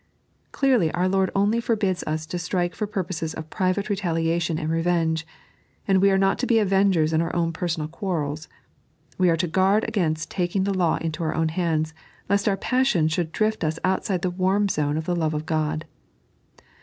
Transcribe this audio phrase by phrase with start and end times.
[0.51, 5.27] Clearly our Lord only forbids us to strike for purposes of private retaliation and revenge,
[5.87, 8.47] we are not to be avengers in our personal quarrels,
[9.19, 11.93] we are to guard against taking the law into our own hands,
[12.27, 15.85] lest our passion should drift us outside the warm zone of the love of Ood.